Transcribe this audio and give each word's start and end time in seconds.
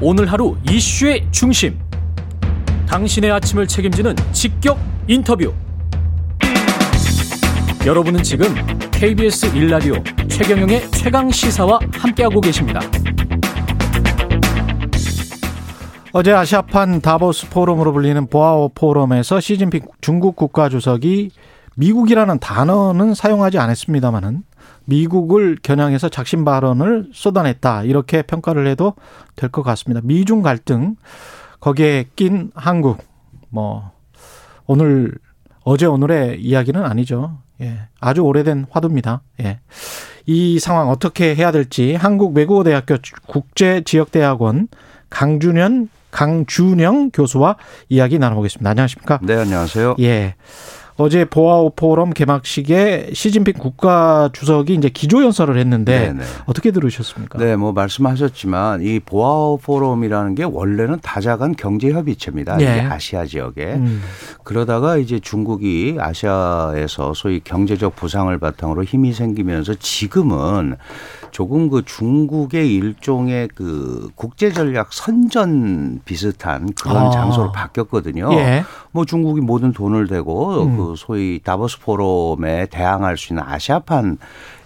오늘 0.00 0.30
하루 0.30 0.56
이슈의 0.70 1.26
중심. 1.30 1.78
당신의 2.86 3.32
아침을 3.32 3.66
책임지는 3.66 4.14
직격 4.30 4.78
인터뷰. 5.08 5.54
여러분은 7.86 8.22
지금 8.22 8.54
KBS 8.90 9.52
1라디오 9.52 10.28
최경영의 10.28 10.90
최강 10.90 11.30
시사와 11.30 11.78
함께하고 11.94 12.42
계십니다. 12.42 12.80
어제 16.12 16.32
아시아판 16.32 17.00
다보스 17.00 17.48
포럼으로 17.48 17.94
불리는 17.94 18.26
보아오 18.26 18.70
포럼에서 18.74 19.40
시진핑 19.40 19.80
중국 20.02 20.36
국가주석이 20.36 21.30
미국이라는 21.76 22.38
단어는 22.38 23.14
사용하지 23.14 23.58
않았습니다마는 23.58 24.42
미국을 24.86 25.56
겨냥해서 25.62 26.08
작심 26.08 26.44
발언을 26.44 27.08
쏟아냈다 27.12 27.84
이렇게 27.84 28.22
평가를 28.22 28.66
해도 28.66 28.94
될 29.36 29.50
것 29.50 29.62
같습니다. 29.62 30.00
미중 30.04 30.42
갈등 30.42 30.96
거기에 31.60 32.06
낀 32.16 32.50
한국 32.54 32.98
뭐 33.48 33.90
오늘 34.66 35.12
어제 35.64 35.86
오늘의 35.86 36.40
이야기는 36.40 36.82
아니죠. 36.84 37.38
예. 37.60 37.88
아주 38.00 38.20
오래된 38.22 38.66
화두입니다. 38.70 39.22
예. 39.40 39.60
이 40.26 40.58
상황 40.58 40.88
어떻게 40.88 41.34
해야 41.34 41.50
될지 41.52 41.94
한국 41.94 42.36
외국어대학교 42.36 42.96
국제지역대학원 43.26 44.68
강준현 45.10 45.88
강준영 46.10 47.10
교수와 47.10 47.56
이야기 47.88 48.18
나눠보겠습니다. 48.18 48.70
안녕하십니까? 48.70 49.18
네, 49.22 49.34
안녕하세요. 49.36 49.96
예. 50.00 50.34
어제 50.98 51.24
보아오 51.24 51.70
포럼 51.70 52.10
개막식에 52.10 53.10
시진핑 53.12 53.54
국가 53.58 54.30
주석이 54.32 54.74
이제 54.74 54.88
기조 54.88 55.22
연설을 55.22 55.58
했는데 55.58 56.06
네네. 56.06 56.24
어떻게 56.46 56.70
들으셨습니까? 56.70 57.38
네, 57.38 57.54
뭐 57.56 57.72
말씀하셨지만 57.72 58.82
이 58.82 59.00
보아오 59.00 59.58
포럼이라는 59.58 60.34
게 60.34 60.44
원래는 60.44 61.00
다자간 61.02 61.54
경제 61.56 61.90
협의체입니다. 61.90 62.56
네. 62.56 62.64
이게 62.64 62.80
아시아 62.80 63.26
지역에 63.26 63.74
음. 63.74 64.02
그러다가 64.42 64.96
이제 64.96 65.20
중국이 65.20 65.96
아시아에서 65.98 67.12
소위 67.14 67.40
경제적 67.40 67.94
부상을 67.94 68.36
바탕으로 68.38 68.84
힘이 68.84 69.12
생기면서 69.12 69.74
지금은 69.74 70.76
조금 71.36 71.68
그 71.68 71.84
중국의 71.84 72.72
일종의 72.72 73.50
그 73.54 74.08
국제 74.14 74.50
전략 74.50 74.94
선전 74.94 76.00
비슷한 76.06 76.72
그런 76.72 77.08
아. 77.08 77.10
장소로 77.10 77.52
바뀌었거든요. 77.52 78.32
예. 78.32 78.64
뭐 78.90 79.04
중국이 79.04 79.42
모든 79.42 79.74
돈을 79.74 80.06
대고 80.06 80.62
음. 80.62 80.76
그 80.78 80.94
소위 80.96 81.38
다보스 81.44 81.78
포럼에 81.78 82.64
대항할 82.70 83.18
수 83.18 83.34
있는 83.34 83.42
아시아판 83.46 84.16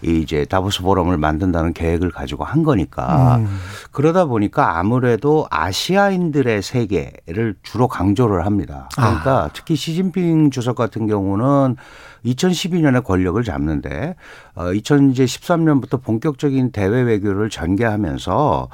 이제 0.02 0.44
다보스 0.44 0.82
포럼을 0.82 1.16
만든다는 1.16 1.72
계획을 1.72 2.10
가지고 2.10 2.44
한 2.44 2.62
거니까 2.62 3.36
음. 3.36 3.58
그러다 3.92 4.24
보니까 4.24 4.78
아무래도 4.78 5.46
아시아인들의 5.50 6.62
세계를 6.62 7.56
주로 7.62 7.88
강조를 7.88 8.46
합니다. 8.46 8.88
그러니까 8.94 9.44
아. 9.44 9.50
특히 9.52 9.76
시진핑 9.76 10.50
주석 10.50 10.76
같은 10.76 11.06
경우는 11.06 11.76
2012년에 12.24 13.04
권력을 13.04 13.42
잡는데 13.42 14.14
어 14.54 14.64
2013년부터 14.64 16.02
본격적인 16.02 16.72
대외 16.72 17.02
외교를 17.02 17.50
전개하면서 17.50 18.68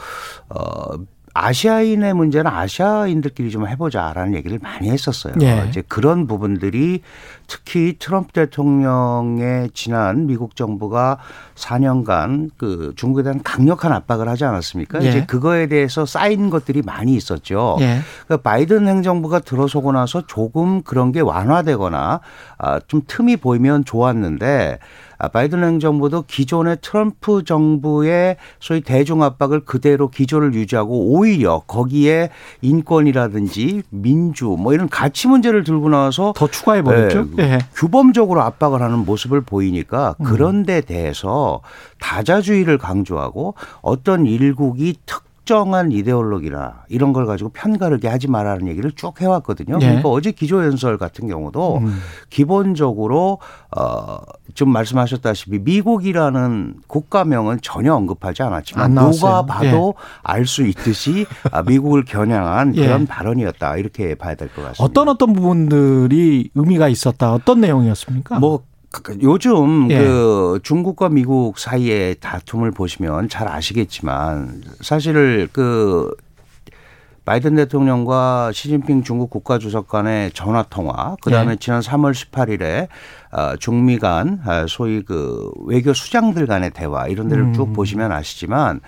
어 0.49 0.97
아시아인의 1.37 2.15
문제는 2.15 2.51
아시아인들끼리 2.51 3.51
좀 3.51 3.69
해보자라는 3.69 4.35
얘기를 4.35 4.59
많이 4.61 4.91
했었어요. 4.91 5.35
네. 5.37 5.67
이제 5.69 5.83
그런 5.87 6.27
부분들이 6.27 7.03
특히 7.47 7.97
트럼프 7.99 8.33
대통령의 8.33 9.71
지난 9.75 10.27
미국 10.27 10.57
정부가 10.57 11.19
4년간 11.55 12.51
그 12.57 12.93
중국에 12.97 13.23
대한 13.23 13.43
강력한 13.43 13.93
압박을 13.93 14.29
하지 14.29 14.45
않았습니까? 14.45 14.99
네. 15.01 15.09
이제 15.09 15.27
그거에 15.27 15.67
대해서 15.67 16.07
쌓인 16.07 16.49
것들이 16.49 16.83
많이 16.83 17.15
있었죠. 17.15 17.77
네. 17.79 18.01
그러니까 18.27 18.49
바이든 18.51 18.89
행정부가 18.89 19.41
들어서고 19.41 19.93
나서 19.93 20.27
조금 20.27 20.83
그런 20.83 21.13
게 21.13 21.21
완화되거나 21.21 22.21
아, 22.59 22.81
좀 22.89 23.03
틈이 23.07 23.37
보이면 23.37 23.85
좋았는데 23.85 24.79
아, 25.16 25.16
바이든 25.33 25.65
행정부도 25.65 26.25
기존의 26.27 26.79
트럼프 26.83 27.45
정부의 27.45 28.37
소위 28.61 28.81
대중 28.81 29.23
압박을 29.23 29.65
그대로 29.65 30.09
기조를 30.09 30.55
유지하고 30.55 31.13
오히려 31.13 31.63
거기에 31.67 32.31
인권이라든지 32.63 33.83
민주 33.91 34.57
뭐 34.59 34.75
이런 34.75 34.89
가치 34.89 35.29
문제를 35.29 35.65
들고 35.65 35.89
나와서 35.89 36.33
더 36.37 36.47
추가해 36.49 36.83
버렸죠. 36.83 37.29
네, 37.37 37.49
네. 37.49 37.59
규범적으로 37.75 38.43
압박을 38.43 38.83
하는 38.83 38.99
모습을 39.01 39.41
보이니까 39.41 40.15
음. 40.21 40.25
그런 40.25 40.63
데 40.65 40.81
대해서 40.81 41.61
다자주의를 42.01 42.79
강조하고 42.79 43.55
어떤 43.83 44.27
일국이 44.27 44.97
특 45.07 45.26
특정한 45.47 45.93
이데올로기나 45.93 46.83
이런 46.89 47.13
걸 47.13 47.25
가지고 47.25 47.51
편가르게 47.51 48.09
하지 48.09 48.27
말라는 48.29 48.67
얘기를 48.67 48.91
쭉 48.91 49.21
해왔거든요. 49.21 49.79
네. 49.79 49.87
그러니까 49.87 50.09
어제 50.09 50.33
기조연설 50.33 50.99
같은 50.99 51.29
경우도 51.29 51.79
음. 51.79 52.01
기본적으로 52.31 53.39
어좀 53.71 54.71
말씀하셨다시피 54.71 55.61
미국이라는 55.61 56.75
국가명은 56.89 57.61
전혀 57.63 57.95
언급하지 57.95 58.43
않았지만 58.43 58.95
누가 58.95 59.47
봐도 59.47 59.95
예. 59.97 60.03
알수 60.25 60.67
있듯이 60.67 61.27
아, 61.53 61.63
미국을 61.63 62.05
겨냥한 62.05 62.75
예. 62.75 62.85
그런 62.85 63.07
발언이었다 63.07 63.77
이렇게 63.77 64.17
봐야 64.17 64.35
될 64.35 64.49
것 64.49 64.63
같습니다. 64.63 64.83
어떤 64.83 65.09
어떤 65.09 65.33
부분들이 65.33 66.51
의미가 66.57 66.89
있었다 66.89 67.33
어떤 67.33 67.61
내용이었습니까? 67.61 68.41
뭐그 68.41 68.65
요즘 69.23 69.91
예. 69.91 69.99
그 69.99 70.61
중국과 70.63 71.09
미국 71.09 71.59
사이의 71.59 72.17
다툼을 72.21 72.71
보시면 72.71 73.29
잘 73.29 73.49
아시겠지만 73.49 74.63
사실 74.81 75.49
그 75.53 76.11
바이든 77.27 77.57
대통령과 77.57 78.53
시진핑 78.53 79.03
중국 79.03 79.31
국가주석 79.31 79.89
간의 79.89 80.31
전화 80.31 80.63
통화, 80.63 81.17
그 81.21 81.31
다음에 81.31 81.53
예. 81.53 81.57
지난 81.57 81.81
3월 81.81 82.13
18일에 82.13 82.87
어, 83.33 83.57
중미 83.57 83.99
간 83.99 84.41
아, 84.47 84.67
소위 84.69 85.03
그 85.03 85.51
외교 85.65 85.93
수장들 85.93 86.47
간의 86.47 86.71
대화 86.71 87.09
이런 87.09 87.27
데를 87.29 87.45
음. 87.45 87.53
쭉 87.53 87.73
보시면 87.73 88.13
아시지만 88.13 88.81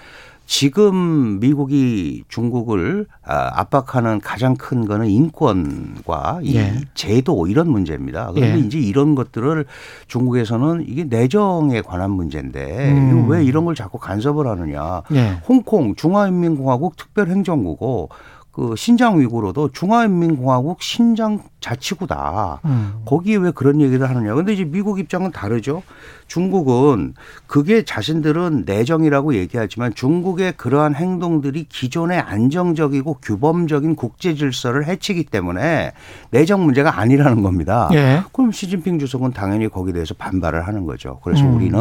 지금 0.49 1.41
미국이 1.41 2.25
중국을 2.29 3.07
아, 3.23 3.51
압박하는 3.61 4.19
가장 4.21 4.57
큰 4.57 4.87
거는 4.87 5.07
인권과 5.07 6.41
이 6.43 6.57
예. 6.57 6.73
제도 6.95 7.47
이런 7.47 7.71
문제입니다. 7.71 8.33
그런데 8.35 8.59
예. 8.59 8.59
이제 8.59 8.79
이런 8.79 9.15
것들을 9.15 9.67
중국에서는 10.07 10.87
이게 10.89 11.05
내정에 11.05 11.83
관한 11.83 12.13
문제인데 12.13 12.93
음. 12.93 13.29
왜 13.29 13.45
이런 13.45 13.67
걸 13.67 13.75
자꾸 13.75 13.99
간섭을 13.99 14.47
하느냐. 14.47 15.03
예. 15.13 15.39
홍콩 15.47 15.95
중화인민공화국 15.95 16.97
특별행정구고 16.97 18.09
그 18.53 18.75
신장 18.77 19.21
위구르도 19.21 19.71
중화인민공화국 19.71 20.83
신장 20.83 21.43
자치구다. 21.61 22.61
음. 22.65 23.03
거기에 23.05 23.37
왜 23.37 23.51
그런 23.53 23.81
얘기를 23.81 24.09
하느냐. 24.09 24.35
근데 24.35 24.53
이제 24.53 24.65
미국 24.65 24.99
입장은 24.99 25.31
다르죠. 25.31 25.83
중국은 26.27 27.15
그게 27.47 27.85
자신들은 27.85 28.65
내정이라고 28.67 29.35
얘기하지만 29.35 29.95
중국의 29.95 30.55
그러한 30.57 30.95
행동들이 30.95 31.67
기존의 31.69 32.19
안정적이고 32.19 33.19
규범적인 33.23 33.95
국제 33.95 34.35
질서를 34.35 34.87
해치기 34.87 35.25
때문에 35.25 35.93
내정 36.31 36.65
문제가 36.65 36.99
아니라는 36.99 37.43
겁니다. 37.43 37.89
예. 37.93 38.23
그럼 38.33 38.51
시진핑 38.51 38.99
주석은 38.99 39.33
당연히 39.35 39.69
거기에 39.69 39.93
대해서 39.93 40.15
반발을 40.15 40.67
하는 40.67 40.85
거죠. 40.85 41.21
그래서 41.23 41.45
음. 41.45 41.57
우리는 41.57 41.79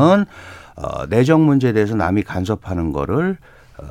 어, 0.76 1.06
내정 1.10 1.46
문제에 1.46 1.74
대해서 1.74 1.96
남이 1.96 2.22
간섭하는 2.22 2.92
거를 2.94 3.38
어, 3.80 3.84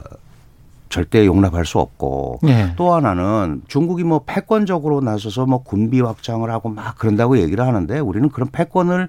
절대 0.88 1.26
용납할 1.26 1.64
수 1.64 1.78
없고 1.78 2.41
네. 2.42 2.72
또 2.76 2.94
하나는 2.94 3.62
중국이 3.66 4.04
뭐 4.04 4.20
패권적으로 4.26 5.00
나서서 5.00 5.47
뭐 5.47 5.62
군비 5.62 6.00
확장을 6.00 6.48
하고 6.50 6.69
막 6.69 6.97
그런다고 6.98 7.38
얘기를 7.38 7.66
하는데 7.66 7.98
우리는 7.98 8.28
그런 8.28 8.50
패권을 8.50 9.08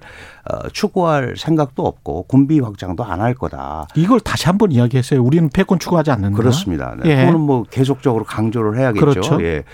어, 0.50 0.68
추구할 0.72 1.34
생각도 1.36 1.84
없고 1.86 2.22
군비 2.24 2.60
확장도 2.60 3.04
안 3.04 3.18
할 3.18 3.34
거다. 3.34 3.88
이걸 3.96 4.20
다시 4.20 4.46
한번 4.46 4.70
이야기했어요. 4.70 5.20
우리는 5.22 5.48
패권 5.48 5.78
추구하지 5.80 6.12
않는다. 6.12 6.36
그렇습니다. 6.36 6.94
네. 7.02 7.10
예. 7.10 7.16
그거는 7.24 7.40
뭐 7.40 7.64
계속적으로 7.64 8.24
강조를 8.24 8.78
해야겠죠. 8.78 9.04
그렇죠. 9.04 9.42
예. 9.42 9.64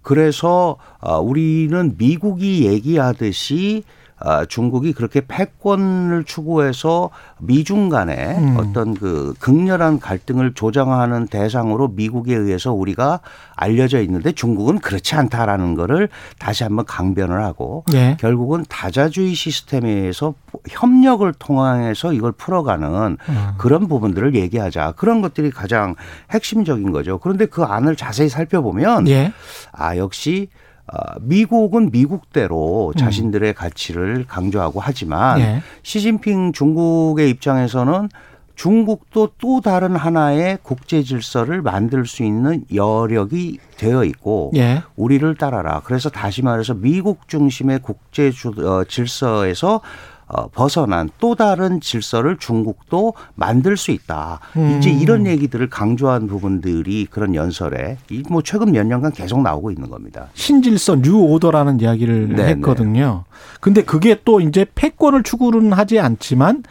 그래서 0.00 0.76
어, 1.00 1.18
우리는 1.18 1.94
미국이 1.98 2.66
얘기하듯이 2.66 3.84
아, 3.86 4.03
중국이 4.48 4.92
그렇게 4.92 5.20
패권을 5.26 6.24
추구해서 6.24 7.10
미중 7.40 7.88
간에 7.88 8.36
음. 8.38 8.56
어떤 8.58 8.94
그 8.94 9.34
극렬한 9.38 10.00
갈등을 10.00 10.54
조장하는 10.54 11.26
대상으로 11.26 11.88
미국에 11.88 12.34
의해서 12.34 12.72
우리가 12.72 13.20
알려져 13.54 14.00
있는데 14.02 14.32
중국은 14.32 14.78
그렇지 14.78 15.14
않다라는 15.14 15.74
거를 15.74 16.08
다시 16.38 16.64
한번 16.64 16.84
강변을 16.84 17.42
하고 17.42 17.84
네. 17.92 18.16
결국은 18.20 18.64
다자주의 18.68 19.34
시스템에서 19.34 20.34
협력을 20.68 21.30
통해서 21.38 22.12
이걸 22.12 22.32
풀어가는 22.32 23.18
음. 23.28 23.48
그런 23.58 23.88
부분들을 23.88 24.34
얘기하자. 24.34 24.92
그런 24.92 25.20
것들이 25.20 25.50
가장 25.50 25.94
핵심적인 26.30 26.92
거죠. 26.92 27.18
그런데 27.18 27.46
그 27.46 27.62
안을 27.62 27.96
자세히 27.96 28.28
살펴보면 28.28 29.04
네. 29.04 29.32
아, 29.72 29.96
역시 29.96 30.48
어, 30.48 30.73
미국은 31.20 31.90
미국대로 31.90 32.92
음. 32.94 32.98
자신들의 32.98 33.54
가치를 33.54 34.26
강조하고 34.28 34.80
하지만 34.80 35.38
네. 35.38 35.62
시진핑 35.82 36.52
중국의 36.52 37.30
입장에서는 37.30 38.08
중국도 38.54 39.30
또 39.38 39.60
다른 39.60 39.96
하나의 39.96 40.58
국제 40.62 41.02
질서를 41.02 41.60
만들 41.60 42.06
수 42.06 42.22
있는 42.22 42.64
여력이 42.72 43.58
되어 43.76 44.04
있고 44.04 44.52
예. 44.54 44.82
우리를 44.94 45.34
따라라. 45.36 45.80
그래서 45.84 46.08
다시 46.08 46.42
말해서 46.42 46.74
미국 46.74 47.26
중심의 47.28 47.80
국제 47.80 48.30
어, 48.62 48.84
질서에서 48.84 49.76
어, 49.76 49.80
벗어난 50.52 51.08
또 51.18 51.34
다른 51.34 51.80
질서를 51.80 52.36
중국도 52.38 53.14
만들 53.34 53.76
수 53.76 53.90
있다. 53.90 54.40
음. 54.56 54.78
이제 54.78 54.90
이런 54.90 55.26
얘기들을 55.26 55.68
강조한 55.70 56.26
부분들이 56.26 57.06
그런 57.10 57.34
연설에 57.34 57.98
뭐 58.28 58.42
최근 58.42 58.72
몇 58.72 58.86
년간 58.86 59.12
계속 59.12 59.42
나오고 59.42 59.70
있는 59.70 59.90
겁니다. 59.90 60.28
신질서 60.34 61.02
new 61.02 61.16
order라는 61.16 61.80
이야기를 61.80 62.28
네네. 62.28 62.48
했거든요. 62.50 63.24
근데 63.60 63.82
그게 63.82 64.20
또 64.24 64.40
이제 64.40 64.66
패권을 64.74 65.22
추구는 65.22 65.72
하지 65.72 65.98
않지만 65.98 66.62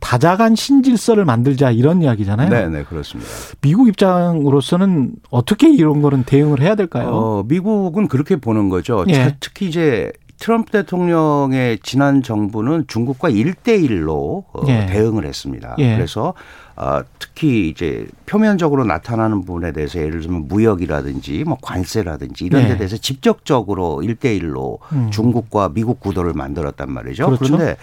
다자간 0.00 0.56
신질서를 0.56 1.24
만들자 1.24 1.70
이런 1.70 2.02
이야기잖아요. 2.02 2.48
네, 2.48 2.68
네, 2.68 2.84
그렇습니다. 2.84 3.30
미국 3.60 3.86
입장으로서는 3.88 5.12
어떻게 5.30 5.70
이런 5.70 6.02
거는 6.02 6.24
대응을 6.24 6.60
해야 6.60 6.74
될까요? 6.74 7.10
어, 7.10 7.44
미국은 7.46 8.08
그렇게 8.08 8.36
보는 8.36 8.70
거죠. 8.70 9.04
예. 9.08 9.36
특히 9.40 9.68
이제 9.68 10.10
트럼프 10.40 10.72
대통령의 10.72 11.78
지난 11.82 12.22
정부는 12.22 12.86
중국과 12.88 13.28
일대일로 13.28 14.44
어, 14.52 14.62
예. 14.68 14.86
대응을 14.86 15.26
했습니다. 15.26 15.74
예. 15.78 15.94
그래서 15.94 16.32
어, 16.76 17.02
특히 17.18 17.68
이제 17.68 18.06
표면적으로 18.24 18.84
나타나는 18.84 19.42
부분에 19.42 19.72
대해서 19.72 20.00
예를 20.00 20.22
들면 20.22 20.48
무역이라든지 20.48 21.44
뭐 21.44 21.58
관세라든지 21.60 22.46
이런 22.46 22.62
데 22.62 22.70
예. 22.70 22.76
대해서 22.78 22.96
직접적으로 22.96 24.02
일대일로 24.02 24.78
음. 24.92 25.10
중국과 25.10 25.72
미국 25.74 26.00
구도를 26.00 26.32
만들었단 26.32 26.90
말이죠. 26.90 27.26
그렇죠? 27.26 27.44
그런데 27.44 27.76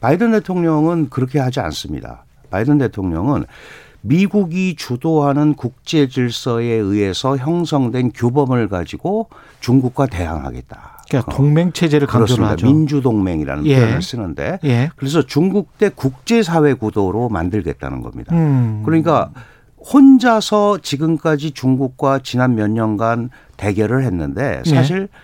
바이든 0.00 0.32
대통령은 0.32 1.08
그렇게 1.08 1.38
하지 1.38 1.60
않습니다. 1.60 2.24
바이든 2.50 2.76
대통령은 2.76 3.46
미국이 4.02 4.74
주도하는 4.76 5.54
국제 5.54 6.08
질서에 6.08 6.66
의해서 6.66 7.36
형성된 7.36 8.12
규범을 8.14 8.68
가지고 8.68 9.28
중국과 9.60 10.06
대항하겠다. 10.06 11.04
그러니까 11.08 11.32
동맹 11.32 11.72
체제를 11.72 12.06
강조를 12.06 12.44
하죠. 12.46 12.66
민주 12.66 13.00
동맹이라는 13.00 13.66
예. 13.66 13.76
표현을 13.76 14.02
쓰는데 14.02 14.58
예. 14.64 14.90
그래서 14.96 15.22
중국 15.22 15.78
대 15.78 15.88
국제 15.88 16.42
사회 16.42 16.74
구도로 16.74 17.28
만들겠다는 17.28 18.02
겁니다. 18.02 18.34
음. 18.34 18.82
그러니까 18.84 19.30
혼자서 19.92 20.78
지금까지 20.78 21.52
중국과 21.52 22.20
지난 22.22 22.54
몇 22.54 22.70
년간 22.70 23.30
대결을 23.56 24.04
했는데 24.04 24.62
사실 24.64 25.08
예. 25.12 25.18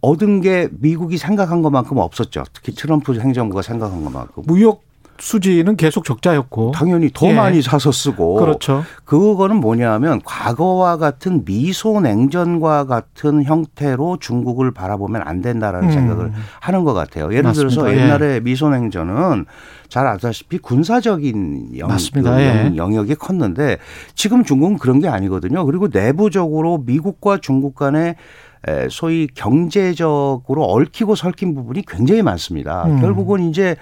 얻은 0.00 0.40
게 0.40 0.68
미국이 0.72 1.18
생각한 1.18 1.62
것만큼 1.62 1.98
없었죠. 1.98 2.44
특히 2.52 2.72
트럼프 2.72 3.18
행정부가 3.18 3.62
생각한 3.62 4.04
것만큼. 4.04 4.44
무역 4.46 4.85
수지는 5.18 5.76
계속 5.76 6.04
적자였고 6.04 6.72
당연히 6.72 7.10
더 7.12 7.28
예. 7.28 7.34
많이 7.34 7.62
사서 7.62 7.92
쓰고 7.92 8.34
그렇죠. 8.34 8.84
그거는 9.04 9.56
뭐냐면 9.56 10.20
과거와 10.24 10.96
같은 10.96 11.44
미소 11.44 12.00
냉전과 12.00 12.84
같은 12.86 13.42
형태로 13.44 14.18
중국을 14.20 14.72
바라보면 14.72 15.22
안 15.24 15.40
된다라는 15.40 15.88
음. 15.88 15.92
생각을 15.92 16.32
하는 16.60 16.84
것 16.84 16.94
같아요. 16.94 17.30
예를 17.32 17.44
맞습니다. 17.44 17.82
들어서 17.82 17.94
예. 17.94 18.02
옛날에 18.02 18.34
예. 18.34 18.40
미소 18.40 18.68
냉전은 18.68 19.46
잘 19.88 20.06
아다시피 20.06 20.58
군사적인 20.58 21.78
영, 21.78 21.88
그 22.12 22.22
예. 22.40 22.72
영역이 22.76 23.14
컸는데 23.14 23.78
지금 24.14 24.44
중국은 24.44 24.78
그런 24.78 25.00
게 25.00 25.08
아니거든요. 25.08 25.64
그리고 25.64 25.88
내부적으로 25.92 26.78
미국과 26.78 27.38
중국 27.38 27.74
간에 27.74 28.16
소위 28.90 29.28
경제적으로 29.32 30.64
얽히고 30.64 31.14
설킨 31.14 31.54
부분이 31.54 31.84
굉장히 31.86 32.22
많습니다. 32.22 32.84
음. 32.86 33.00
결국은 33.00 33.48
이제 33.48 33.76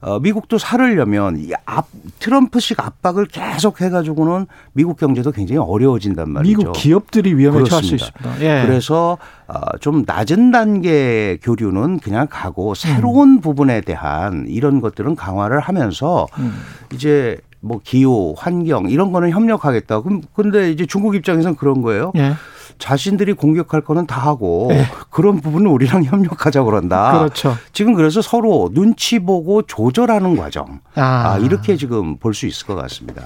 어, 0.00 0.20
미국도 0.20 0.58
살으려면 0.58 1.38
이 1.38 1.50
압, 1.64 1.88
트럼프식 2.20 2.78
압박을 2.78 3.26
계속 3.26 3.80
해가지고는 3.80 4.46
미국 4.72 4.96
경제도 4.96 5.32
굉장히 5.32 5.58
어려워진단 5.58 6.30
말이죠. 6.30 6.58
미국 6.58 6.72
기업들이 6.72 7.34
위험에 7.34 7.64
처할 7.64 7.82
수 7.82 7.94
있습니다. 7.96 8.40
예. 8.40 8.64
그래서 8.64 9.18
어, 9.48 9.76
좀 9.80 10.04
낮은 10.06 10.50
단계 10.52 11.38
교류는 11.42 11.98
그냥 11.98 12.26
가고 12.30 12.74
새로운 12.74 13.36
음. 13.36 13.40
부분에 13.40 13.80
대한 13.80 14.46
이런 14.48 14.80
것들은 14.80 15.16
강화를 15.16 15.58
하면서 15.60 16.26
음. 16.38 16.54
이제 16.92 17.38
뭐 17.60 17.80
기후, 17.82 18.34
환경 18.38 18.88
이런 18.88 19.10
거는 19.10 19.30
협력하겠다. 19.30 20.02
그럼 20.02 20.22
근데 20.34 20.70
이제 20.70 20.86
중국 20.86 21.16
입장에서는 21.16 21.56
그런 21.56 21.82
거예요. 21.82 22.12
예. 22.16 22.34
자신들이 22.78 23.32
공격할 23.34 23.80
거는 23.82 24.06
다 24.06 24.20
하고 24.20 24.66
네. 24.70 24.84
그런 25.10 25.40
부분은 25.40 25.70
우리랑 25.70 26.04
협력하자 26.04 26.62
그런다. 26.64 27.18
그렇죠. 27.18 27.56
지금 27.72 27.94
그래서 27.94 28.22
서로 28.22 28.70
눈치 28.72 29.18
보고 29.18 29.62
조절하는 29.62 30.36
과정. 30.36 30.80
아, 30.94 31.32
아 31.34 31.38
이렇게 31.38 31.76
지금 31.76 32.16
볼 32.18 32.34
수 32.34 32.46
있을 32.46 32.66
것 32.66 32.74
같습니다. 32.76 33.22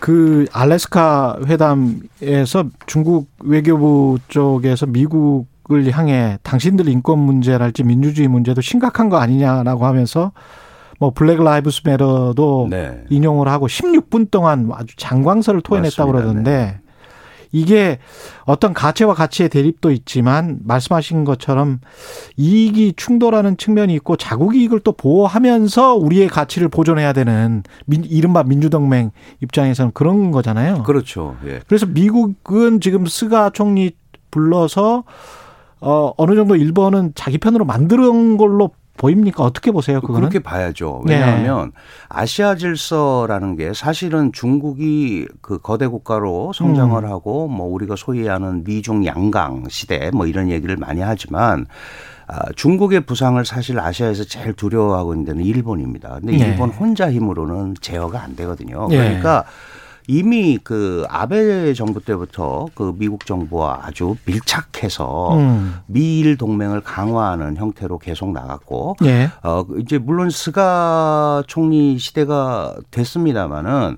그 0.00 0.46
알래스카 0.52 1.38
회담에서 1.46 2.64
중국 2.86 3.28
외교부 3.40 4.18
쪽에서 4.28 4.86
미국을 4.86 5.90
향해 5.92 6.38
당신들 6.42 6.88
인권 6.88 7.18
문제랄지 7.20 7.84
민주주의 7.84 8.26
문제도 8.26 8.60
심각한 8.60 9.08
거 9.08 9.18
아니냐라고 9.18 9.86
하면서 9.86 10.32
뭐 10.98 11.10
Black 11.10 11.42
Lives 11.42 11.82
Matter도 11.84 12.68
네. 12.70 13.04
인용을 13.10 13.48
하고 13.48 13.66
16분 13.66 14.30
동안 14.30 14.70
아주 14.72 14.94
장광설을 14.96 15.60
토해냈다고 15.62 16.12
그러던데 16.12 16.50
네. 16.50 16.78
이게 17.52 17.98
어떤 18.44 18.72
가치와 18.72 19.14
가치의 19.14 19.50
대립도 19.50 19.90
있지만 19.92 20.58
말씀하신 20.64 21.24
것처럼 21.24 21.80
이익이 22.36 22.94
충돌하는 22.96 23.56
측면이 23.56 23.94
있고 23.94 24.16
자국 24.16 24.56
이익을 24.56 24.80
또 24.80 24.92
보호하면서 24.92 25.96
우리의 25.96 26.28
가치를 26.28 26.68
보존해야 26.68 27.12
되는 27.12 27.62
민, 27.86 28.04
이른바 28.04 28.42
민주동맹 28.42 29.10
입장에서는 29.40 29.92
그런 29.92 30.30
거잖아요. 30.30 30.82
그렇죠. 30.82 31.36
예. 31.46 31.60
그래서 31.68 31.86
미국은 31.86 32.80
지금 32.80 33.06
스가 33.06 33.50
총리 33.50 33.92
불러서 34.30 35.04
어, 35.80 36.14
어느 36.16 36.34
정도 36.34 36.56
일본은 36.56 37.12
자기 37.14 37.38
편으로 37.38 37.64
만드는 37.64 38.36
걸로 38.36 38.70
보입니까? 38.96 39.42
어떻게 39.42 39.70
보세요? 39.70 40.00
그거는? 40.00 40.20
그렇게 40.20 40.38
봐야죠. 40.38 41.02
왜냐하면 41.06 41.66
네. 41.66 41.80
아시아 42.08 42.54
질서라는 42.56 43.56
게 43.56 43.72
사실은 43.72 44.32
중국이 44.32 45.26
그 45.40 45.58
거대 45.58 45.86
국가로 45.86 46.52
성장을 46.52 47.02
음. 47.02 47.10
하고 47.10 47.48
뭐 47.48 47.66
우리가 47.68 47.96
소위 47.96 48.26
하는 48.28 48.64
미중 48.64 49.04
양강 49.06 49.64
시대 49.68 50.10
뭐 50.12 50.26
이런 50.26 50.50
얘기를 50.50 50.76
많이 50.76 51.00
하지만 51.00 51.66
아, 52.28 52.40
중국의 52.54 53.02
부상을 53.06 53.42
사실 53.44 53.78
아시아에서 53.78 54.24
제일 54.24 54.52
두려워하고 54.52 55.14
있는 55.14 55.26
데는 55.26 55.44
일본입니다. 55.44 56.18
근데 56.20 56.36
네. 56.36 56.48
일본 56.48 56.70
혼자 56.70 57.10
힘으로는 57.10 57.74
제어가 57.80 58.22
안 58.22 58.36
되거든요. 58.36 58.86
네. 58.88 58.96
그러니까 58.96 59.44
네. 59.46 59.81
이미 60.06 60.58
그 60.62 61.04
아베 61.08 61.72
정부 61.74 62.00
때부터 62.00 62.66
그 62.74 62.94
미국 62.96 63.26
정부와 63.26 63.80
아주 63.84 64.16
밀착해서 64.24 65.36
음. 65.36 65.76
미일 65.86 66.36
동맹을 66.36 66.80
강화하는 66.82 67.56
형태로 67.56 67.98
계속 67.98 68.32
나갔고 68.32 68.96
예. 69.04 69.30
어 69.42 69.64
이제 69.78 69.98
물론 69.98 70.30
스가 70.30 71.42
총리 71.46 71.98
시대가 71.98 72.76
됐습니다마는 72.90 73.96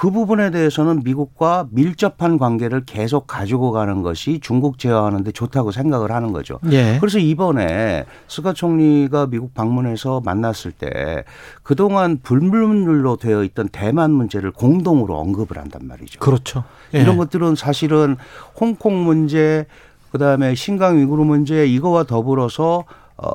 그 0.00 0.10
부분에 0.10 0.50
대해서는 0.50 1.02
미국과 1.04 1.68
밀접한 1.72 2.38
관계를 2.38 2.86
계속 2.86 3.26
가지고 3.26 3.70
가는 3.70 4.00
것이 4.00 4.40
중국 4.40 4.78
제어하는데 4.78 5.30
좋다고 5.30 5.72
생각을 5.72 6.10
하는 6.10 6.32
거죠. 6.32 6.58
예. 6.72 6.96
그래서 6.98 7.18
이번에 7.18 8.06
스가 8.26 8.54
총리가 8.54 9.26
미국 9.26 9.52
방문해서 9.52 10.22
만났을 10.24 10.72
때 10.72 11.24
그동안 11.62 12.18
불문율로 12.22 13.16
되어 13.16 13.44
있던 13.44 13.68
대만 13.68 14.10
문제를 14.10 14.52
공동으로 14.52 15.18
언급을 15.18 15.58
한단 15.58 15.86
말이죠. 15.86 16.18
그렇죠. 16.18 16.64
예. 16.94 17.02
이런 17.02 17.18
것들은 17.18 17.54
사실은 17.54 18.16
홍콩 18.58 19.04
문제 19.04 19.66
그다음에 20.12 20.54
신강 20.54 20.96
위구르 20.96 21.24
문제 21.24 21.66
이거와 21.66 22.04
더불어서 22.04 22.86
어 23.22 23.32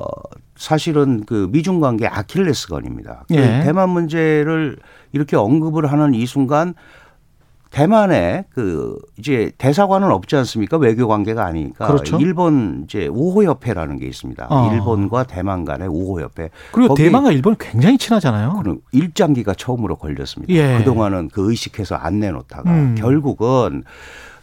사실은 0.56 1.24
그 1.26 1.48
미중 1.50 1.80
관계 1.80 2.06
아킬레스건입니다. 2.06 3.24
그 3.28 3.34
예. 3.34 3.60
대만 3.64 3.90
문제를 3.90 4.78
이렇게 5.12 5.36
언급을 5.36 5.90
하는 5.92 6.14
이 6.14 6.26
순간 6.26 6.74
대만에 7.70 8.46
그 8.54 8.96
이제 9.18 9.52
대사관은 9.58 10.10
없지 10.10 10.34
않습니까? 10.36 10.78
외교 10.78 11.06
관계가 11.08 11.44
아니니까 11.44 11.86
그렇죠. 11.88 12.18
일본 12.18 12.84
이제 12.84 13.06
우호 13.06 13.44
협회라는 13.44 13.98
게 13.98 14.06
있습니다. 14.06 14.46
어. 14.48 14.72
일본과 14.72 15.24
대만 15.24 15.64
간의 15.64 15.88
우호 15.88 16.20
협회. 16.20 16.48
그리고 16.72 16.94
대만과 16.94 17.32
일본 17.32 17.56
굉장히 17.58 17.98
친하잖아요. 17.98 18.54
그럼 18.62 18.78
일장기가 18.92 19.54
처음으로 19.54 19.96
걸렸습니다. 19.96 20.54
예. 20.54 20.78
그동안은 20.78 21.28
그 21.28 21.50
의식해서 21.50 21.96
안 21.96 22.18
내놓다가 22.20 22.70
음. 22.70 22.94
결국은 22.96 23.84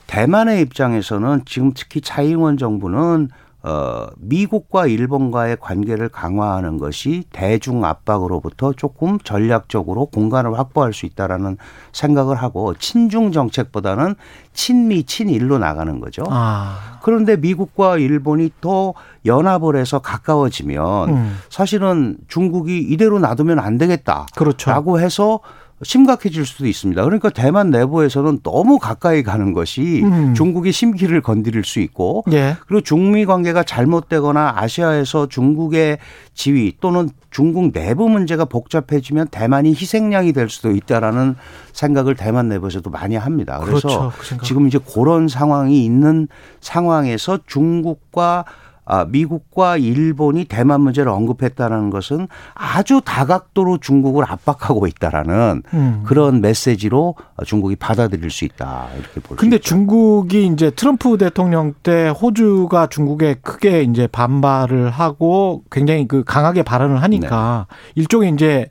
대만의 0.05 0.61
입장에서는 0.61 1.41
지금 1.45 1.71
특히 1.73 2.01
차이잉원 2.01 2.57
정부는 2.57 3.29
어, 3.65 4.07
미국과 4.17 4.87
일본과의 4.87 5.57
관계를 5.61 6.09
강화하는 6.09 6.77
것이 6.77 7.23
대중 7.31 7.85
압박으로부터 7.85 8.73
조금 8.73 9.17
전략적으로 9.19 10.07
공간을 10.07 10.59
확보할 10.59 10.91
수 10.91 11.05
있다라는 11.05 11.57
생각을 11.93 12.35
하고 12.35 12.73
친중 12.73 13.31
정책보다는 13.31 14.15
친미 14.51 15.05
친일로 15.05 15.59
나가는 15.59 16.01
거죠. 16.01 16.23
아. 16.29 16.99
그런데 17.01 17.37
미국과 17.37 17.99
일본이 17.99 18.51
또 18.59 18.95
연합을 19.25 19.77
해서 19.77 19.99
가까워지면 19.99 21.09
음. 21.09 21.37
사실은 21.49 22.17
중국이 22.27 22.79
이대로 22.79 23.19
놔두면 23.19 23.59
안 23.59 23.77
되겠다라고 23.77 24.25
그렇죠. 24.35 24.99
해서 24.99 25.39
심각해질 25.83 26.45
수도 26.45 26.67
있습니다. 26.67 27.03
그러니까 27.03 27.29
대만 27.29 27.69
내부에서는 27.69 28.39
너무 28.43 28.79
가까이 28.79 29.23
가는 29.23 29.53
것이 29.53 30.01
음. 30.03 30.33
중국의 30.33 30.71
심기를 30.71 31.21
건드릴 31.21 31.63
수 31.63 31.79
있고 31.79 32.23
예. 32.31 32.55
그리고 32.67 32.81
중미 32.81 33.25
관계가 33.25 33.63
잘못되거나 33.63 34.53
아시아에서 34.57 35.27
중국의 35.27 35.97
지위 36.33 36.73
또는 36.79 37.09
중국 37.29 37.71
내부 37.73 38.09
문제가 38.09 38.45
복잡해지면 38.45 39.27
대만이 39.29 39.69
희생양이 39.71 40.33
될 40.33 40.49
수도 40.49 40.71
있다라는 40.71 41.35
생각을 41.71 42.15
대만 42.15 42.49
내부에서도 42.49 42.89
많이 42.89 43.15
합니다. 43.15 43.59
그래서 43.63 44.11
그렇죠. 44.11 44.37
그 44.37 44.45
지금 44.45 44.67
이제 44.67 44.79
그런 44.93 45.27
상황이 45.27 45.83
있는 45.83 46.27
상황에서 46.61 47.39
중국과 47.47 48.45
아, 48.85 49.05
미국과 49.05 49.77
일본이 49.77 50.45
대만 50.45 50.81
문제를 50.81 51.11
언급했다는 51.11 51.89
것은 51.89 52.27
아주 52.53 53.01
다각도로 53.03 53.77
중국을 53.77 54.25
압박하고 54.27 54.87
있다라는 54.87 55.63
음. 55.73 56.03
그런 56.05 56.41
메시지로 56.41 57.15
중국이 57.45 57.75
받아들일 57.75 58.29
수 58.29 58.45
있다 58.45 58.87
이렇게 58.97 59.21
볼수 59.21 59.39
근데 59.39 59.57
중국이 59.57 60.47
이제 60.47 60.69
트럼프 60.71 61.17
대통령 61.17 61.73
때 61.81 62.09
호주가 62.09 62.87
중국에 62.87 63.35
크게 63.35 63.83
이제 63.83 64.07
반발을 64.07 64.89
하고 64.89 65.63
굉장히 65.71 66.07
그 66.07 66.23
강하게 66.23 66.63
발언을 66.63 67.01
하니까 67.01 67.67
네. 67.69 68.01
일종의 68.01 68.31
이제 68.33 68.67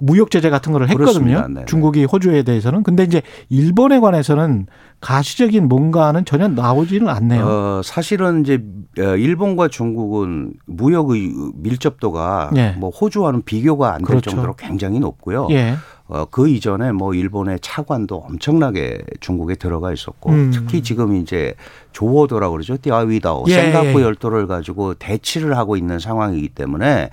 무역 0.00 0.30
제재 0.30 0.50
같은 0.50 0.72
거를 0.72 0.88
했거든요. 0.90 1.46
네, 1.48 1.60
네. 1.60 1.64
중국이 1.66 2.04
호주에 2.04 2.42
대해서는. 2.42 2.82
근데 2.82 3.04
이제 3.04 3.22
일본에 3.48 4.00
관해서는 4.00 4.66
가시적인 5.00 5.68
뭔가는 5.68 6.24
전혀 6.24 6.48
나오지는 6.48 7.08
않네요. 7.08 7.44
어, 7.46 7.80
사실은 7.82 8.42
이제 8.42 8.62
어, 8.98 9.16
일본과 9.16 9.68
중국은 9.68 10.52
무역의 10.66 11.32
밀접도가 11.54 12.50
예. 12.56 12.74
뭐 12.78 12.90
호주와는 12.90 13.42
비교가 13.42 13.94
안될 13.94 14.06
그렇죠. 14.06 14.30
정도로 14.30 14.54
굉장히 14.56 15.00
높고요. 15.00 15.48
예. 15.50 15.76
어, 16.06 16.24
그 16.24 16.48
이전에 16.48 16.92
뭐 16.92 17.14
일본의 17.14 17.60
차관도 17.62 18.16
엄청나게 18.16 19.02
중국에 19.20 19.54
들어가 19.54 19.92
있었고 19.92 20.30
음. 20.30 20.50
특히 20.52 20.82
지금 20.82 21.14
이제 21.16 21.54
조어도라고 21.92 22.52
그러죠. 22.52 22.76
띠아위다오 22.76 23.44
예, 23.48 23.54
생각부 23.54 24.00
예. 24.00 24.04
열도를 24.04 24.48
가지고 24.48 24.94
대치를 24.94 25.56
하고 25.56 25.76
있는 25.76 25.98
상황이기 25.98 26.48
때문에 26.48 27.04
어, 27.04 27.08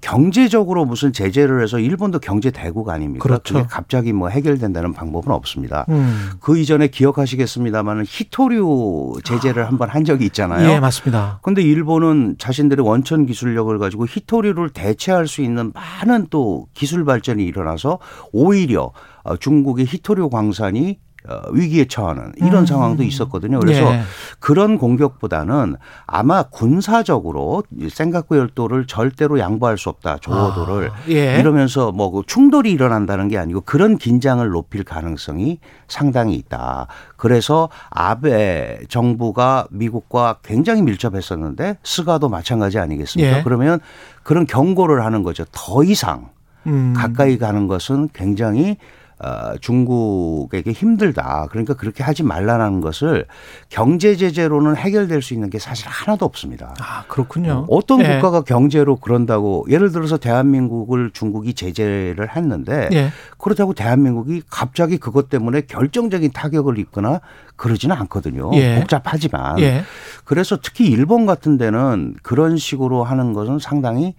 경제적으로 0.00 0.84
무슨 0.84 1.12
제재를 1.12 1.62
해서 1.62 1.78
일본도 1.78 2.18
경제 2.20 2.50
대국 2.50 2.88
아닙니까? 2.88 3.22
그렇죠. 3.22 3.66
갑자기 3.68 4.12
뭐 4.12 4.28
해결된다는 4.28 4.92
방법은 4.92 5.32
없습니다. 5.32 5.84
음. 5.88 6.30
그 6.40 6.58
이전에 6.58 6.88
기억하시겠습니다만은 6.88 8.04
히토류 8.06 9.20
제재를 9.24 9.64
아. 9.64 9.68
한번 9.68 9.88
한 9.90 10.04
적이 10.04 10.26
있잖아요. 10.26 10.70
예, 10.70 10.80
맞습니다. 10.80 11.40
근데 11.42 11.62
일본은 11.62 12.36
자신들의 12.38 12.84
원천 12.86 13.26
기술력을 13.26 13.76
가지고 13.78 14.06
히토류를 14.06 14.70
대체할 14.70 15.26
수 15.28 15.42
있는 15.42 15.72
많은 15.74 16.28
또 16.30 16.66
기술 16.74 17.04
발전이 17.04 17.44
일어나서 17.44 17.98
오히려 18.32 18.92
어, 19.24 19.36
중국의 19.36 19.86
히토류 19.86 20.30
광산이 20.30 20.90
어, 20.90 21.05
위기에 21.52 21.86
처하는 21.86 22.32
이런 22.36 22.60
음. 22.60 22.66
상황도 22.66 23.02
있었거든요. 23.02 23.58
그래서 23.60 23.82
예. 23.92 24.02
그런 24.38 24.78
공격보다는 24.78 25.76
아마 26.06 26.44
군사적으로 26.44 27.62
생각구 27.90 28.36
열도를 28.36 28.86
절대로 28.86 29.38
양보할 29.38 29.78
수 29.78 29.88
없다. 29.88 30.18
조호도를 30.18 30.90
아. 30.90 30.94
예. 31.08 31.38
이러면서 31.38 31.92
뭐그 31.92 32.22
충돌이 32.26 32.70
일어난다는 32.70 33.28
게 33.28 33.38
아니고 33.38 33.62
그런 33.62 33.98
긴장을 33.98 34.46
높일 34.48 34.84
가능성이 34.84 35.58
상당히 35.88 36.34
있다. 36.34 36.86
그래서 37.16 37.68
아베 37.90 38.78
정부가 38.88 39.66
미국과 39.70 40.38
굉장히 40.42 40.82
밀접했었는데 40.82 41.78
스가도 41.82 42.28
마찬가지 42.28 42.78
아니겠습니까? 42.78 43.38
예. 43.38 43.42
그러면 43.42 43.80
그런 44.22 44.46
경고를 44.46 45.04
하는 45.04 45.22
거죠. 45.22 45.44
더 45.52 45.84
이상 45.84 46.30
음. 46.66 46.94
가까이 46.96 47.38
가는 47.38 47.66
것은 47.68 48.08
굉장히 48.12 48.76
어, 49.18 49.56
중국에게 49.60 50.72
힘들다. 50.72 51.46
그러니까 51.50 51.72
그렇게 51.74 52.04
하지 52.04 52.22
말라는 52.22 52.82
것을 52.82 53.24
경제 53.70 54.14
제재로는 54.14 54.76
해결될 54.76 55.22
수 55.22 55.32
있는 55.32 55.48
게 55.48 55.58
사실 55.58 55.88
하나도 55.88 56.26
없습니다. 56.26 56.74
아, 56.80 57.04
그렇군요. 57.08 57.52
어, 57.52 57.66
어떤 57.70 58.00
네. 58.00 58.16
국가가 58.16 58.42
경제로 58.42 58.96
그런다고 58.96 59.64
예를 59.70 59.90
들어서 59.90 60.18
대한민국을 60.18 61.12
중국이 61.12 61.54
제재를 61.54 62.36
했는데 62.36 62.90
네. 62.90 63.10
그렇다고 63.38 63.72
대한민국이 63.72 64.42
갑자기 64.50 64.98
그것 64.98 65.30
때문에 65.30 65.62
결정적인 65.62 66.32
타격을 66.32 66.78
입거나 66.78 67.20
그러지는 67.56 67.96
않거든요. 67.96 68.50
예. 68.52 68.78
복잡하지만. 68.78 69.58
예. 69.60 69.82
그래서 70.24 70.58
특히 70.62 70.88
일본 70.88 71.24
같은 71.24 71.56
데는 71.56 72.14
그런 72.22 72.58
식으로 72.58 73.02
하는 73.02 73.32
것은 73.32 73.58
상당히 73.60 74.08
어, 74.08 74.14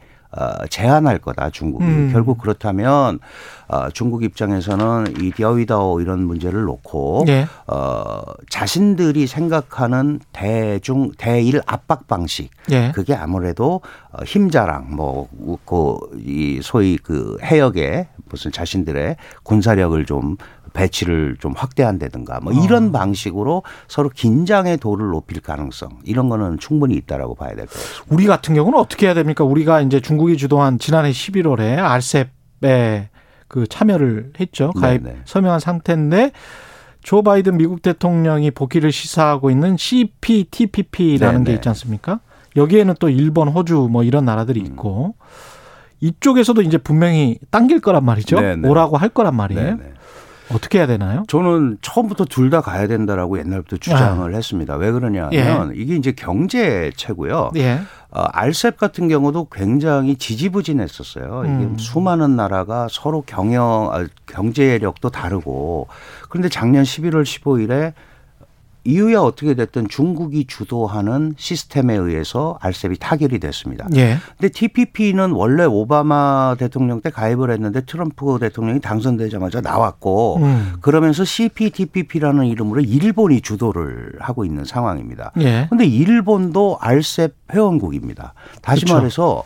제한할 0.69 1.19
거다 1.19 1.49
중국이 1.49 1.85
음. 1.85 2.09
결국 2.11 2.37
그렇다면 2.37 3.19
어, 3.67 3.89
중국 3.89 4.23
입장에서는 4.23 5.15
이 5.19 5.31
댜오위다오 5.31 5.99
이런 5.99 6.23
문제를 6.23 6.63
놓고 6.63 7.23
네. 7.27 7.45
어, 7.67 8.21
자신들이 8.49 9.27
생각하는 9.27 10.19
대중 10.31 11.11
대일 11.17 11.61
압박 11.65 12.07
방식 12.07 12.49
네. 12.67 12.91
그게 12.93 13.13
아무래도 13.13 13.81
어, 14.11 14.23
힘자랑 14.23 14.95
뭐그이 14.95 16.61
소위 16.61 16.97
그 16.97 17.37
해역에 17.43 18.07
무슨 18.29 18.51
자신들의 18.51 19.17
군사력을 19.43 20.05
좀 20.05 20.37
배치를 20.77 21.37
좀 21.39 21.53
확대한다든가 21.55 22.39
뭐 22.41 22.53
이런 22.53 22.89
어. 22.89 22.91
방식으로 22.91 23.63
서로 23.87 24.09
긴장의 24.09 24.77
도를 24.77 25.07
높일 25.07 25.41
가능성 25.41 25.89
이런 26.03 26.29
거는 26.29 26.59
충분히 26.59 26.95
있다라고 26.95 27.33
봐야 27.35 27.49
될 27.55 27.65
것 27.65 27.73
같습니다. 27.73 28.05
우리 28.09 28.27
같은 28.27 28.53
경우는 28.53 28.77
어떻게 28.79 29.07
해야 29.07 29.15
됩니까? 29.15 29.43
우리가 29.43 29.81
이제 29.81 29.99
중국이 29.99 30.37
주도한 30.37 30.77
지난해 30.77 31.09
11월에 31.11 31.79
RCEP에 31.79 33.09
그 33.47 33.65
참여를 33.67 34.33
했죠. 34.39 34.71
가입 34.73 35.03
네네. 35.03 35.21
서명한 35.25 35.59
상태인데 35.59 36.31
조 37.01 37.23
바이든 37.23 37.57
미국 37.57 37.81
대통령이 37.81 38.51
복귀를 38.51 38.91
시사하고 38.91 39.49
있는 39.49 39.77
CPTPP라는 39.77 41.39
네네. 41.39 41.43
게 41.45 41.53
있지 41.55 41.69
않습니까? 41.69 42.19
여기에는 42.55 42.95
또 42.99 43.09
일본, 43.09 43.47
호주 43.47 43.87
뭐 43.89 44.03
이런 44.03 44.25
나라들이 44.25 44.59
음. 44.59 44.65
있고 44.67 45.15
음. 45.17 45.23
이쪽에서도 45.99 46.61
이제 46.61 46.77
분명히 46.77 47.39
당길 47.49 47.79
거란 47.79 48.05
말이죠. 48.05 48.39
네네. 48.39 48.67
오라고 48.67 48.97
할 48.97 49.09
거란 49.09 49.35
말이에요. 49.35 49.77
네네. 49.77 49.93
어떻게 50.51 50.77
해야 50.79 50.87
되나요? 50.87 51.23
저는 51.27 51.77
처음부터 51.81 52.25
둘 52.25 52.49
다 52.49 52.61
가야 52.61 52.87
된다라고 52.87 53.37
옛날부터 53.39 53.77
주장을 53.77 54.33
아. 54.33 54.35
했습니다. 54.35 54.75
왜 54.75 54.91
그러냐면 54.91 55.33
예. 55.33 55.71
이게 55.75 55.95
이제 55.95 56.13
경제체고요. 56.13 57.51
예. 57.57 57.79
어, 58.09 58.21
알셉 58.31 58.77
같은 58.77 59.09
경우도 59.09 59.49
굉장히 59.51 60.15
지지부진했었어요. 60.15 61.43
이게 61.43 61.53
음. 61.65 61.77
수많은 61.77 62.35
나라가 62.37 62.87
서로 62.89 63.21
경영 63.25 63.89
아, 63.91 64.07
경제력도 64.27 65.09
다르고 65.09 65.87
그런데 66.29 66.47
작년 66.49 66.83
11월 66.83 67.23
15일에 67.23 67.93
이유야 68.87 69.19
어떻게 69.19 69.53
됐든 69.53 69.89
중국이 69.89 70.45
주도하는 70.47 71.35
시스템에 71.37 71.93
의해서 71.93 72.57
알셉이 72.61 72.97
타결이 72.99 73.37
됐습니다. 73.39 73.85
예. 73.95 74.17
근데 74.37 74.49
TPP는 74.49 75.31
원래 75.31 75.65
오바마 75.65 76.55
대통령 76.57 77.01
때 77.01 77.09
가입을 77.09 77.51
했는데 77.51 77.81
트럼프 77.81 78.37
대통령이 78.39 78.79
당선되자마자 78.79 79.59
나왔고 79.59 80.37
음. 80.37 80.73
그러면서 80.79 81.25
CPTPP라는 81.25 82.45
이름으로 82.45 82.79
일본이 82.79 83.41
주도를 83.41 84.13
하고 84.19 84.45
있는 84.45 84.63
상황입니다. 84.63 85.33
예. 85.41 85.67
근데 85.69 85.85
일본도 85.85 86.77
알셉 86.79 87.35
회원국입니다. 87.53 88.33
다시 88.61 88.85
그렇죠. 88.85 88.95
말해서 88.95 89.43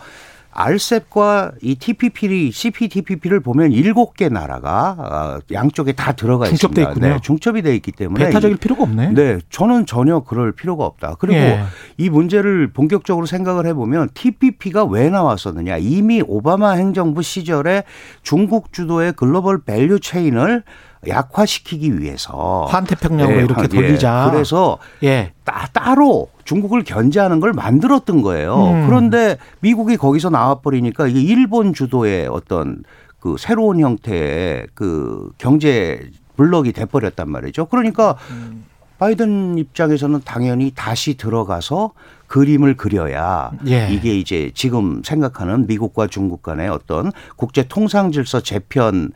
알셉과 0.51 1.53
이 1.61 1.75
TPP, 1.75 2.51
CPTPP를 2.51 3.39
보면 3.39 3.71
일곱 3.71 4.15
개 4.15 4.29
나라가 4.29 4.95
어, 4.99 5.53
양쪽에 5.53 5.93
다 5.93 6.11
들어가 6.11 6.45
중첩돼 6.45 6.81
있습니다. 6.81 6.91
있군요. 6.91 7.13
네, 7.15 7.19
중첩이 7.21 7.61
돼 7.61 7.75
있기 7.75 7.91
때문에 7.91 8.25
배타적일 8.25 8.57
필요가 8.57 8.83
없네. 8.83 9.13
네, 9.13 9.39
저는 9.49 9.85
전혀 9.85 10.19
그럴 10.19 10.51
필요가 10.51 10.85
없다. 10.85 11.15
그리고 11.19 11.37
예. 11.37 11.63
이 11.97 12.09
문제를 12.09 12.71
본격적으로 12.73 13.25
생각을 13.25 13.65
해보면 13.67 14.09
TPP가 14.13 14.85
왜 14.85 15.09
나왔었느냐? 15.09 15.77
이미 15.77 16.21
오바마 16.25 16.71
행정부 16.71 17.21
시절에 17.21 17.83
중국 18.21 18.73
주도의 18.73 19.13
global 19.13 19.61
value 19.63 19.99
chain을 19.99 20.63
약화시키기 21.07 21.99
위해서 21.99 22.65
환태평양으로 22.69 23.39
예, 23.39 23.43
이렇게 23.43 23.67
돌리자. 23.67 24.25
예, 24.27 24.31
그래서 24.31 24.77
예. 25.03 25.31
따, 25.43 25.67
따로 25.73 26.29
중국을 26.45 26.83
견제하는 26.83 27.39
걸 27.39 27.53
만들었던 27.53 28.21
거예요. 28.21 28.55
음. 28.55 28.87
그런데 28.87 29.37
미국이 29.61 29.97
거기서 29.97 30.29
나와버리니까 30.29 31.07
이게 31.07 31.21
일본 31.21 31.73
주도의 31.73 32.27
어떤 32.27 32.83
그 33.19 33.35
새로운 33.39 33.79
형태의 33.79 34.67
그 34.73 35.31
경제 35.37 36.09
블록이 36.37 36.71
돼버렸단 36.73 37.29
말이죠. 37.29 37.65
그러니까 37.65 38.15
음. 38.29 38.65
바이든 38.99 39.57
입장에서는 39.57 40.21
당연히 40.23 40.71
다시 40.75 41.17
들어가서 41.17 41.91
그림을 42.27 42.77
그려야 42.77 43.51
예. 43.67 43.89
이게 43.89 44.15
이제 44.15 44.51
지금 44.53 45.01
생각하는 45.03 45.65
미국과 45.65 46.05
중국 46.05 46.43
간의 46.43 46.69
어떤 46.69 47.11
국제 47.35 47.63
통상 47.67 48.11
질서 48.11 48.41
재편 48.41 49.11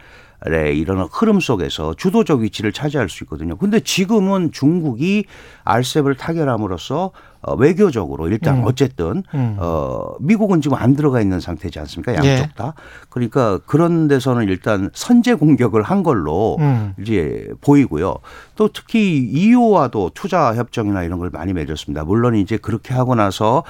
이런 0.48 1.08
흐름 1.12 1.40
속에서 1.40 1.94
주도적 1.96 2.42
위치를 2.42 2.72
차지할 2.72 3.10
수 3.10 3.24
있거든요. 3.24 3.58
근데 3.58 3.80
지금은 3.80 4.52
중국이 4.52 5.26
알셉을 5.64 6.16
타결함으로써 6.16 7.12
어, 7.42 7.54
외교적으로 7.56 8.28
일단 8.28 8.58
음. 8.58 8.64
어쨌든 8.66 9.24
음. 9.36 9.56
어 9.60 10.16
미국은 10.20 10.62
지금 10.62 10.78
안 10.78 10.96
들어가 10.96 11.22
있는 11.22 11.40
상태지 11.40 11.78
않습니까? 11.80 12.16
양쪽 12.16 12.28
예. 12.28 12.50
다. 12.56 12.74
그러니까 13.10 13.60
그런 13.68 14.08
데서는 14.08 14.48
일단 14.48 14.90
선제 14.94 15.36
공격을 15.36 15.84
한 15.84 16.02
걸로 16.02 16.58
음. 16.60 16.94
이제 17.00 17.48
보이고요. 17.62 18.16
또 18.56 18.70
특히 18.70 19.30
EU와도 19.32 20.12
투자 20.16 20.56
협정이나 20.56 21.04
이런 21.04 21.20
걸 21.20 21.30
많이 21.30 21.54
맺었습니다. 21.54 22.04
물론 22.04 22.36
이제 22.36 22.58
그렇게 22.58 22.96
하고 22.96 23.14
나서 23.14 23.64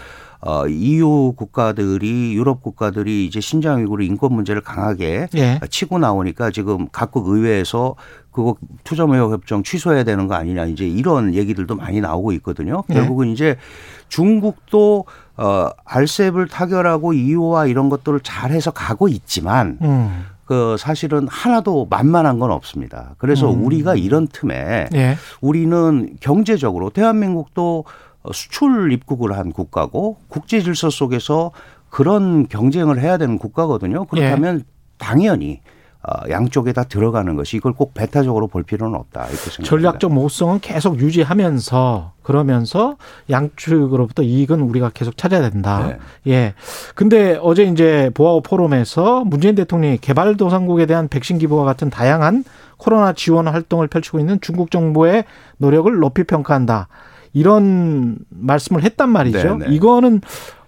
어, 0.45 0.67
EU 0.67 1.33
국가들이 1.35 2.35
유럽 2.35 2.61
국가들이 2.61 3.25
이제 3.25 3.41
신장 3.41 3.81
위구르 3.81 4.03
인권 4.03 4.31
문제를 4.31 4.61
강하게 4.61 5.27
예. 5.35 5.59
치고 5.71 5.97
나오니까 5.97 6.51
지금 6.51 6.87
각국 6.91 7.27
의회에서 7.29 7.95
그거 8.31 8.55
투자무역 8.83 9.31
협정 9.31 9.63
취소해야 9.63 10.03
되는 10.03 10.27
거 10.27 10.35
아니냐 10.35 10.65
이제 10.65 10.87
이런 10.87 11.33
얘기들도 11.33 11.75
많이 11.75 11.99
나오고 11.99 12.31
있거든요. 12.33 12.83
예. 12.91 12.93
결국은 12.93 13.29
이제 13.29 13.57
중국도 14.07 15.05
어 15.37 15.69
알셉을 15.83 16.47
타결하고 16.47 17.13
EU와 17.13 17.65
이런 17.65 17.89
것들을 17.89 18.19
잘해서 18.19 18.69
가고 18.69 19.07
있지만 19.07 19.79
음. 19.81 20.25
그 20.45 20.75
사실은 20.77 21.27
하나도 21.27 21.87
만만한 21.89 22.37
건 22.37 22.51
없습니다. 22.51 23.15
그래서 23.17 23.51
음. 23.51 23.65
우리가 23.65 23.95
이런 23.95 24.27
틈에 24.27 24.89
예. 24.93 25.17
우리는 25.41 26.15
경제적으로 26.19 26.91
대한민국도 26.91 27.85
수출 28.33 28.91
입국을 28.91 29.37
한 29.37 29.51
국가고 29.51 30.17
국제 30.27 30.61
질서 30.61 30.89
속에서 30.89 31.51
그런 31.89 32.47
경쟁을 32.47 32.99
해야 32.99 33.17
되는 33.17 33.37
국가거든요. 33.37 34.05
그렇다면 34.05 34.59
예. 34.59 34.63
당연히 34.97 35.61
어, 36.07 36.29
양쪽에 36.29 36.71
다 36.71 36.83
들어가는 36.83 37.35
것이 37.35 37.57
이걸 37.57 37.73
꼭 37.73 37.95
배타적으로 37.95 38.47
볼 38.47 38.61
필요는 38.61 38.93
없다 38.95 39.21
이렇게 39.21 39.37
생각합니다. 39.37 39.69
전략적 39.69 40.13
모호성은 40.13 40.59
계속 40.59 40.99
유지하면서 40.99 42.13
그러면서 42.21 42.97
양측으로부터 43.31 44.21
이익은 44.21 44.61
우리가 44.61 44.91
계속 44.93 45.17
찾아야 45.17 45.49
된다. 45.49 45.97
네. 46.23 46.31
예. 46.31 46.53
근데 46.93 47.39
어제 47.41 47.63
이제 47.63 48.11
보아오 48.13 48.41
포럼에서 48.41 49.23
문재인 49.25 49.55
대통령이 49.55 49.97
개발도상국에 49.97 50.85
대한 50.85 51.07
백신 51.07 51.39
기부와 51.39 51.65
같은 51.65 51.89
다양한 51.89 52.43
코로나 52.77 53.13
지원 53.13 53.47
활동을 53.47 53.87
펼치고 53.87 54.19
있는 54.19 54.39
중국 54.41 54.69
정부의 54.69 55.25
노력을 55.57 55.91
높이 55.97 56.23
평가한다. 56.23 56.87
이런 57.35 58.17
말씀을 58.29 58.83
했단 58.83 59.09
말이죠. 59.09 59.57
네네. 59.57 59.67
네. 59.67 59.75
이거는 59.75 60.21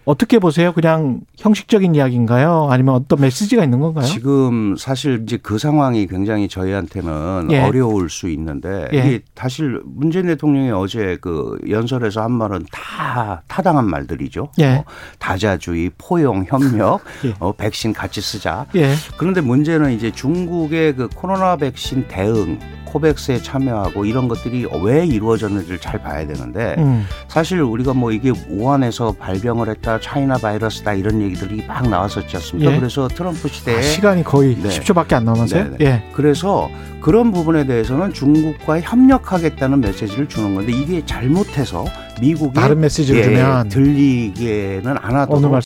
어떻게 0.07 0.39
보세요? 0.39 0.71
그냥 0.71 1.19
형식적인 1.37 1.93
이야기인가요? 1.93 2.69
아니면 2.71 2.95
어떤 2.95 3.19
메시지가 3.19 3.63
있는 3.65 3.81
건가요? 3.81 4.05
지금 4.05 4.77
사실 4.77 5.21
이제 5.23 5.37
그 5.41 5.57
상황이 5.57 6.07
굉장히 6.07 6.47
저희한테는 6.47 7.49
예. 7.51 7.63
어려울 7.63 8.09
수 8.09 8.29
있는데 8.29 8.87
예. 8.93 8.97
이게 8.97 9.19
사실 9.35 9.81
문재인 9.85 10.27
대통령이 10.27 10.71
어제 10.71 11.17
그 11.19 11.57
연설에서 11.69 12.21
한 12.21 12.31
말은 12.31 12.67
다 12.71 13.43
타당한 13.47 13.89
말들이죠. 13.89 14.49
예. 14.59 14.75
어, 14.75 14.85
다자주의, 15.19 15.91
포용, 15.97 16.45
협력, 16.47 17.01
예. 17.25 17.33
어, 17.39 17.51
백신 17.51 17.91
같이 17.91 18.21
쓰자. 18.21 18.65
예. 18.75 18.93
그런데 19.17 19.41
문제는 19.41 19.91
이제 19.91 20.09
중국의 20.09 20.95
그 20.95 21.09
코로나 21.13 21.57
백신 21.57 22.07
대응 22.07 22.59
코백스에 22.97 23.41
참여하고 23.41 24.05
이런 24.05 24.27
것들이 24.27 24.67
왜 24.81 25.05
이루어졌는지를 25.05 25.79
잘 25.79 26.01
봐야 26.01 26.25
되는데 26.25 26.75
음. 26.77 27.05
사실 27.27 27.61
우리가 27.61 27.93
뭐 27.93 28.11
이게 28.11 28.31
우한에서 28.49 29.13
발병을 29.13 29.69
했다 29.69 29.99
차이나 29.99 30.37
바이러스다 30.37 30.93
이런 30.93 31.21
얘기들이 31.21 31.63
막 31.67 31.87
나왔었지 31.87 32.35
않습니까? 32.35 32.73
예. 32.73 32.79
그래서 32.79 33.07
트럼프 33.07 33.47
시대에 33.47 33.77
아, 33.77 33.81
시간이 33.81 34.23
거의 34.23 34.55
네. 34.55 34.69
10초밖에 34.69 35.13
안 35.13 35.25
남았어요. 35.25 35.63
네네. 35.63 35.77
예. 35.81 36.03
그래서 36.13 36.69
그런 37.01 37.31
부분에 37.31 37.65
대해서는 37.65 38.13
중국과 38.13 38.81
협력하겠다는 38.81 39.81
메시지를 39.81 40.27
주는 40.27 40.55
건데 40.55 40.73
이게 40.73 41.05
잘못해서 41.05 41.85
미국이 42.19 42.55
다른 42.55 42.79
메시지를 42.79 43.21
예, 43.21 43.23
주면 43.25 43.69
들리게는 43.69 44.97
않아도 44.97 45.39